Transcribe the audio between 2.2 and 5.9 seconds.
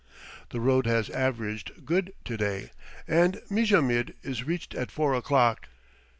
to day, and Mijamid is reached at four o'clock.